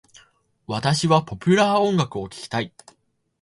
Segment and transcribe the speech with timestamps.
[0.65, 2.73] 私はポピュラー音楽を聞きたい。